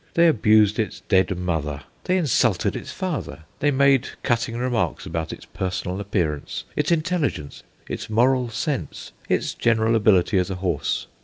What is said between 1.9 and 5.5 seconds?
they insulted its father; they made cutting remarks about its